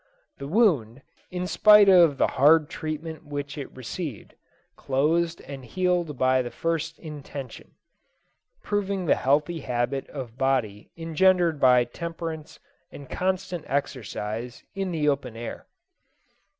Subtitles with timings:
[0.39, 4.33] The wound, in spite of the hard treatment which it received,
[4.75, 7.75] closed and healed by the first intention
[8.63, 12.59] proving the healthy habit of body engendered by temperance
[12.91, 15.67] and constant exercise in the open air.